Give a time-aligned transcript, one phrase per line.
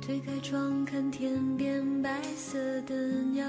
[0.00, 2.94] 推开窗看天边白色的
[3.32, 3.44] 鸟，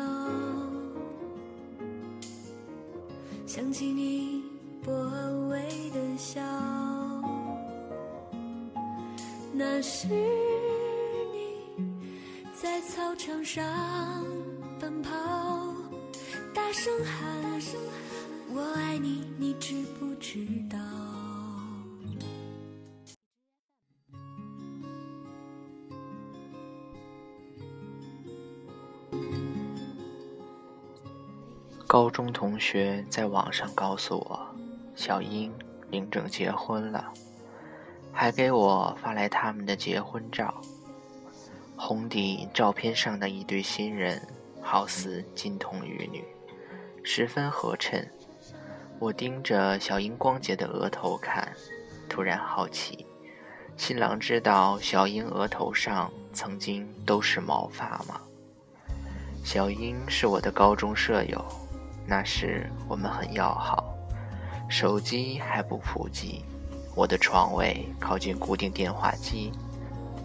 [3.48, 4.44] 想起你
[4.84, 4.92] 薄
[5.50, 5.60] 微
[5.92, 6.42] 的笑，
[9.54, 11.88] 那是你
[12.54, 13.64] 在操场上
[14.80, 15.10] 奔跑，
[16.54, 17.62] 大声喊
[18.54, 20.78] 我爱你，你知不知道？
[31.92, 34.48] 高中同学在网上告诉我，
[34.96, 35.52] 小英
[35.90, 37.12] 领证结婚了，
[38.14, 40.54] 还给我发来他们的结婚照。
[41.76, 44.26] 红底照片上的一对新人，
[44.62, 46.24] 好似金童玉女，
[47.04, 48.10] 十分合衬。
[48.98, 51.46] 我盯着小英光洁的额头看，
[52.08, 53.06] 突然好奇，
[53.76, 58.22] 新郎知道小英额头上曾经都是毛发吗？
[59.44, 61.44] 小英是我的高中舍友。
[62.06, 63.96] 那时我们很要好，
[64.70, 66.44] 手机还不普及，
[66.96, 69.52] 我的床位靠近固定电话机，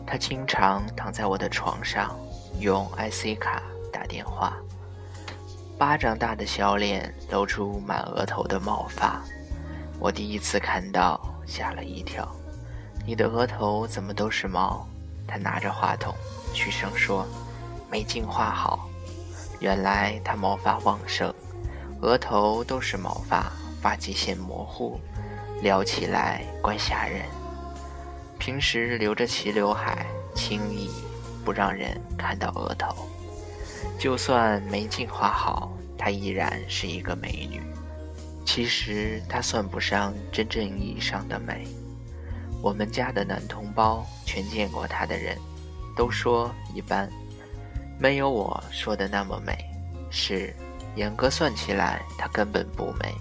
[0.06, 2.16] 他经常躺在我的床上
[2.58, 4.56] 用 IC 卡打电话。
[5.78, 9.22] 巴掌大的小脸露出满额头的毛发，
[9.98, 12.26] 我第一次看到吓了一跳。
[13.06, 14.86] 你的额头怎么都是毛？
[15.28, 16.14] 他拿着话筒，
[16.54, 17.26] 嘘声说
[17.90, 18.88] ：“没净化好。”
[19.60, 21.32] 原来他毛发旺盛。
[22.02, 25.00] 额头都是毛发，发际线模糊，
[25.62, 27.22] 撩起来怪吓人。
[28.38, 30.90] 平时留着齐刘海，轻易
[31.44, 32.94] 不让人看到额头。
[33.98, 37.62] 就算没进化好，她依然是一个美女。
[38.44, 41.66] 其实她算不上真正意义上的美。
[42.62, 45.36] 我们家的男同胞全见过她的人，
[45.96, 47.10] 都说一般，
[47.98, 49.56] 没有我说的那么美。
[50.10, 50.54] 是。
[50.96, 53.14] 严格算起来，她根本不美。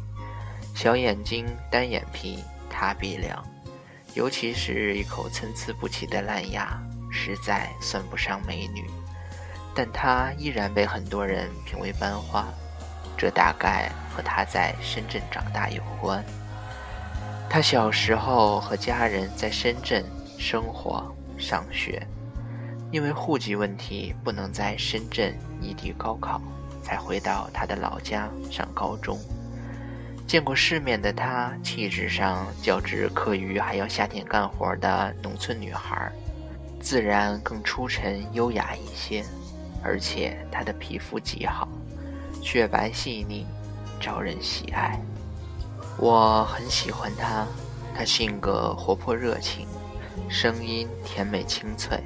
[0.73, 3.45] 小眼睛、单眼皮、塌鼻梁，
[4.13, 8.89] 尤其是一口参差不齐的烂牙，实在算不上美女。
[9.75, 12.47] 但她依然被很多人评为班花，
[13.17, 16.23] 这大概和她在深圳长大有关。
[17.49, 20.03] 她小时候和家人在深圳
[20.37, 22.05] 生活、上学，
[22.91, 26.41] 因为户籍问题，不能在深圳异地高考。
[26.85, 29.17] 才回到他的老家上高中，
[30.27, 36.11] 见过世面的他，气质上较之课余还要下田干活的农村女孩，
[36.79, 39.25] 自然更出尘优雅一些。
[39.83, 41.67] 而且她的皮肤极好，
[42.41, 43.45] 雪白细腻，
[43.99, 44.99] 招人喜爱。
[45.97, 47.47] 我很喜欢她，
[47.95, 49.67] 她性格活泼热情，
[50.29, 51.99] 声音甜美清脆，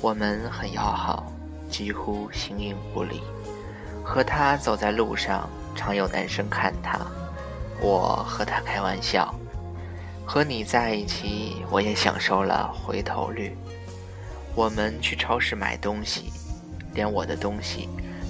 [0.00, 1.32] 我们很要好，
[1.70, 3.20] 几乎形影不离。
[4.04, 7.00] 和他走在路上，常有男生看他。
[7.80, 9.34] 我和他开玩笑
[10.24, 13.56] ：“和你在一起，我也享受了回头率。”
[14.54, 16.32] 我们去超市买东西，
[16.92, 17.88] 连我的东西，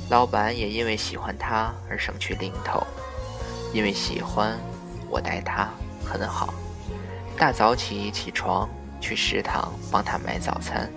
[0.08, 2.82] 老板也因为喜欢他而省去零头。
[3.74, 4.56] 因为喜欢，
[5.10, 5.68] 我待他
[6.04, 6.54] 很好。
[7.36, 8.68] 大早起起床
[9.00, 10.88] 去食堂帮他买早餐，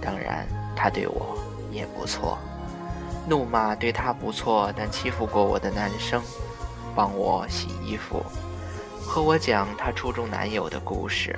[0.00, 1.36] 当然他对我
[1.70, 2.38] 也不错。
[3.26, 6.22] 怒骂对他不错但欺负过我的男生，
[6.94, 8.22] 帮我洗衣服，
[9.02, 11.34] 和我讲他初中男友的故事。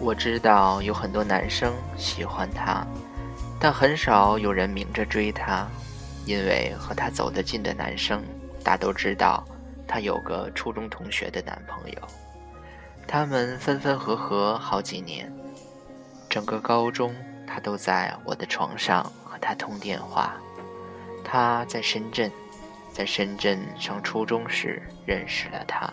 [0.00, 2.86] 我知道有很多男生喜欢他，
[3.60, 5.66] 但很少有人明着追他，
[6.24, 8.22] 因为和他走得近的男生
[8.64, 9.44] 大都知道
[9.86, 11.98] 他有个初中同学的男朋友，
[13.06, 15.30] 他们分分合合好几年，
[16.30, 17.14] 整个高中
[17.46, 19.04] 他都在我的床上。
[19.40, 20.34] 他通电话，
[21.24, 22.30] 他在深圳，
[22.92, 25.92] 在深圳上初中时认识了他。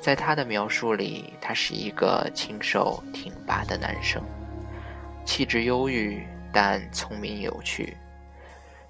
[0.00, 4.22] 在他的描述里，他是一个清瘦挺拔的男生，
[5.24, 7.96] 气质忧郁但聪明有趣。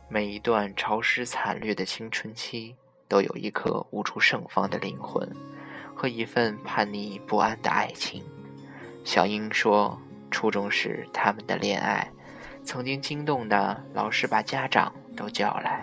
[0.08, 2.76] 每一段潮湿惨绿的青春期，
[3.08, 5.28] 都有一颗无处盛放的灵魂
[5.94, 8.22] 和一份叛逆不安的爱情。
[9.04, 10.00] 小英说，
[10.30, 12.10] 初中时他们的恋爱。
[12.68, 15.82] 曾经惊动的老师把家长都叫来。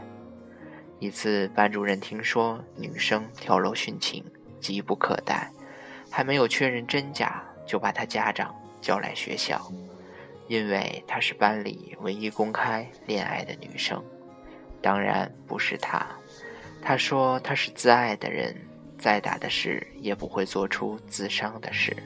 [1.00, 4.24] 一次，班主任听说女生跳楼殉情，
[4.62, 5.52] 急不可待，
[6.12, 9.60] 还没有确认真假，就把她家长叫来学校，
[10.48, 14.00] 因为她是班里唯一公开恋爱的女生。
[14.80, 16.06] 当然不是她，
[16.84, 18.56] 她说她是自爱的人，
[19.00, 21.98] 再大的事也不会做出自伤的事。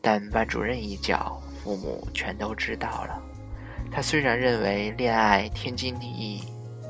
[0.00, 1.40] 但班主任一叫。
[1.62, 3.22] 父母全都知道了。
[3.94, 6.42] 他虽然认为恋爱天经地义，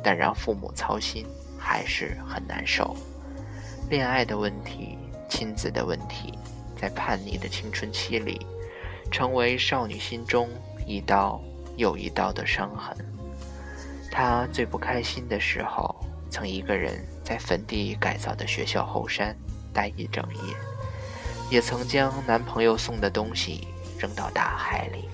[0.02, 1.26] 但让父母操心
[1.58, 2.96] 还是很难受。
[3.90, 4.96] 恋爱的问题，
[5.28, 6.38] 亲子的问题，
[6.80, 8.46] 在叛逆的青春期里，
[9.12, 10.48] 成为少女心中
[10.86, 11.42] 一道
[11.76, 12.96] 又一道的伤痕。
[14.10, 15.94] 她最不开心的时候，
[16.30, 19.36] 曾一个人在坟地改造的学校后山
[19.74, 20.54] 待一整夜，
[21.50, 23.68] 也曾将男朋友送的东西
[23.98, 25.04] 扔到大海里。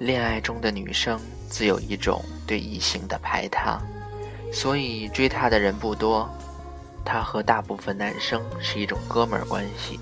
[0.00, 3.78] 恋爱中的女生自有一种对异性的排他，
[4.50, 6.26] 所以追她的人不多。
[7.04, 10.00] 她和大部分男生是一种哥们儿关系。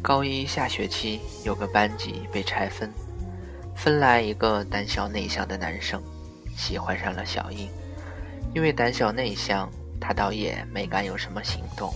[0.00, 2.90] 高一下学期，有个班级被拆分，
[3.76, 6.02] 分来一个胆小内向的男生，
[6.56, 7.68] 喜欢上了小英。
[8.54, 11.92] 因为胆小内向，他倒也没敢有什么行动。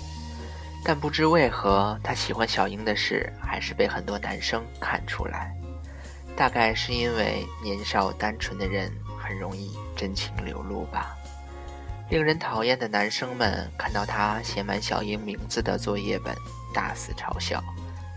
[0.84, 5.57] 但不知为何，他喜欢小英的事还是被很多男生看出来。
[6.36, 11.16] 大概是因为年少单纯的人很容易真情流露吧。
[12.10, 16.34] 令人讨厌的男生们看到他写满小英名字的作业本，
[16.72, 17.62] 大肆嘲笑，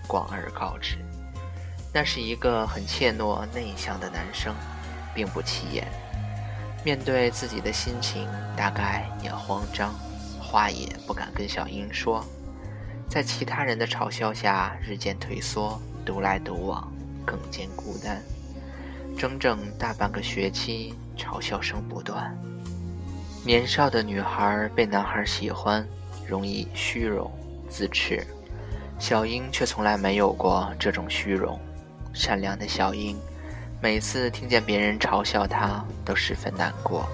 [0.08, 0.98] 广而告之。
[1.94, 4.56] 那是一个很怯懦内向的男生，
[5.14, 5.86] 并不起眼。
[6.86, 9.94] 面对自己的心情，大概也慌张，
[10.40, 12.24] 话也不敢跟小英说。
[13.10, 16.90] 在其他人的嘲笑下，日渐退缩，独来独往，
[17.26, 18.22] 更见孤单。
[19.18, 22.36] 整整大半个学期，嘲笑声不断。
[23.46, 25.88] 年少的女孩被男孩喜欢，
[26.28, 27.32] 容易虚荣
[27.70, 28.26] 自持。
[29.00, 31.60] 小英却从来没有过这种虚荣。
[32.14, 33.18] 善良的小英，
[33.82, 37.08] 每次听见别人嘲笑她，都十分难过。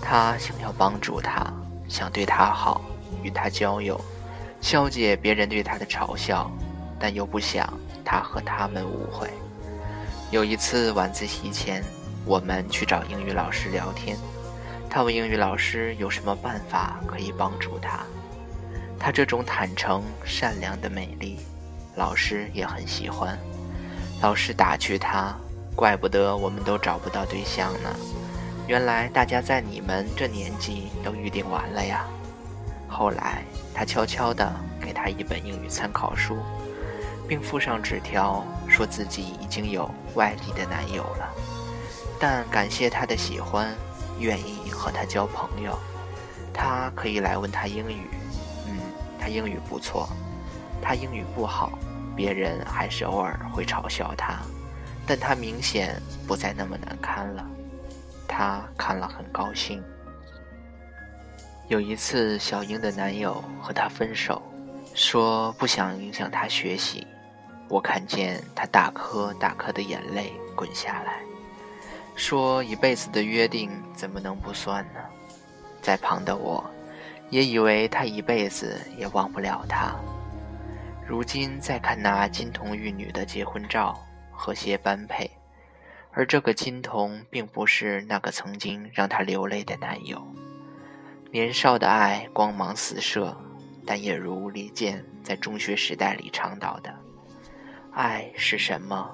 [0.00, 1.52] 她想要帮助他，
[1.88, 2.80] 想对他好，
[3.22, 4.00] 与他交友，
[4.60, 6.50] 消解别人对她的嘲笑，
[6.98, 7.72] 但又不想
[8.04, 9.30] 他和他们误会。
[10.30, 11.82] 有一次晚自习前，
[12.24, 14.16] 我们去找英语老师聊天。
[14.88, 18.00] 他问英语老师有什么办法可以帮助他。
[18.98, 21.40] 他这种坦诚、善良的美丽，
[21.96, 23.38] 老师也很喜欢。
[24.20, 25.34] 老师打趣他
[25.74, 27.88] ：“怪不得我们都找不到对象呢，
[28.68, 32.04] 原来大家在你们这年纪都预定完了呀。”
[32.86, 33.42] 后来，
[33.74, 36.36] 他悄悄地给他一本英语参考书，
[37.32, 41.34] 并附上纸条，说自己已经有外地的男友了，
[42.20, 43.74] 但感谢他的喜欢。
[44.18, 45.74] 愿意和他交朋友，
[46.52, 48.06] 他可以来问他英语。
[48.68, 48.78] 嗯，
[49.18, 50.06] 他英语不错。
[50.82, 51.72] 他英语不好，
[52.14, 54.42] 别人还是偶尔会嘲笑他，
[55.06, 55.98] 但他明显
[56.28, 57.42] 不再那么难堪了。
[58.28, 59.82] 他看了很高兴。
[61.68, 64.42] 有一次，小英的男友和她分手，
[64.92, 67.06] 说不想影响她学习。
[67.72, 71.22] 我看见他大颗大颗的眼泪滚下来。
[72.14, 75.00] 说一辈子的约定怎么能不算呢？
[75.80, 76.62] 在旁的我，
[77.30, 79.96] 也以为他一辈子也忘不了他。
[81.08, 83.98] 如今再看那金童玉女的结婚照，
[84.30, 85.30] 和谐般配，
[86.10, 90.22] 而这个金童并不是那个曾经让他流泪的男友。
[91.30, 93.34] 年少的爱光芒四射，
[93.86, 96.94] 但也如李健在中学时代里倡导的
[97.92, 99.10] ：“爱是什么？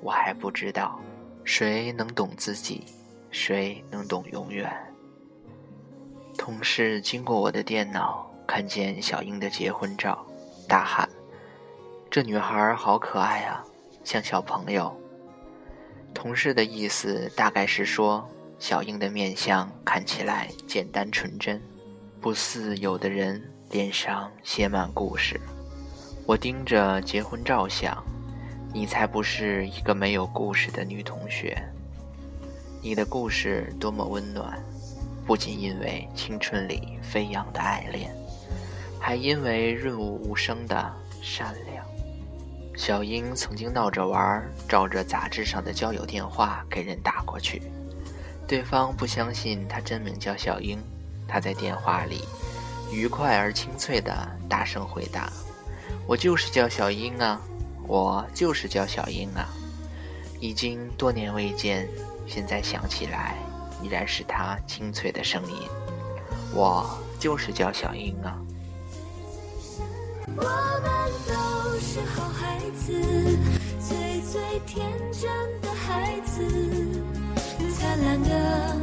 [0.00, 1.00] 我还不知道。”
[1.44, 2.84] 谁能懂自己？
[3.32, 4.70] 谁能懂永远？
[6.38, 10.24] 同事经过我的电脑，看见小英的结婚照，
[10.68, 11.08] 大喊
[12.08, 13.64] ：“这女孩好可爱啊，
[14.04, 14.96] 像小朋友。”
[16.14, 18.24] 同事的意思大概是说，
[18.58, 21.60] 小英的面相看起来简单纯真，
[22.20, 25.40] 不似有的人脸上写满故事。
[26.26, 28.02] 我盯着结婚照想。
[28.74, 31.62] 你才不是一个没有故事的女同学。
[32.80, 34.58] 你的故事多么温暖，
[35.26, 38.10] 不仅因为青春里飞扬的爱恋，
[38.98, 41.84] 还因为润物无声的善良。
[42.74, 47.60] 小英曾经闹着玩，照着杂志上的交友电话给人打过去，
[48.48, 50.82] 对方不相信她真名叫小英，
[51.28, 52.24] 她在电话里
[52.90, 55.30] 愉快而清脆的大声回答
[56.06, 57.40] ：“我就是叫小英啊。”
[57.88, 59.44] 我就是叫小英啊，
[60.38, 61.86] 已经多年未见，
[62.28, 63.36] 现在想起来
[63.82, 65.58] 依然是她清脆的声音。
[66.54, 68.38] 我就是叫小英啊。
[70.28, 70.46] 我们
[71.26, 72.92] 都是好孩子，
[73.80, 75.28] 最最天真
[75.60, 76.40] 的孩子，
[77.74, 78.76] 灿烂的，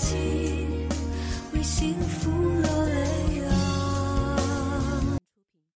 [0.00, 0.59] 一起，